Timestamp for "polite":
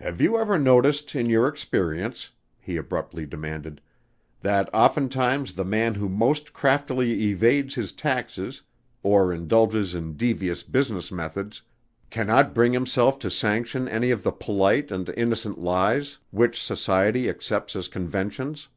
14.30-14.90